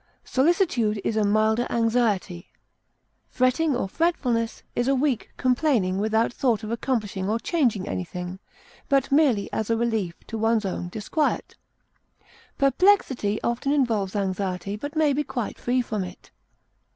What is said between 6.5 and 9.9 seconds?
of accomplishing or changing anything, but merely as a